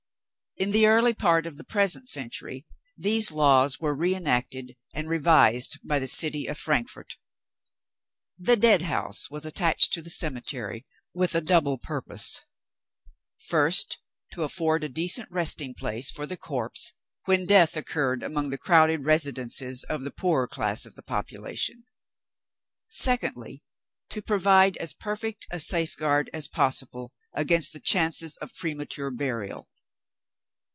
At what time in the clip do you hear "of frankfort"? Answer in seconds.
6.45-7.15